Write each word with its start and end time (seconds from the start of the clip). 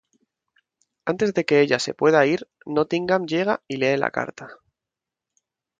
Antes 1.05 1.35
de 1.35 1.45
que 1.45 1.61
ella 1.61 1.77
se 1.77 1.93
pueda 1.93 2.25
ir, 2.25 2.49
Nottingham 2.65 3.27
llega 3.27 3.61
y 3.67 3.77
lee 3.77 3.97
la 3.97 4.09
carta. 4.09 4.49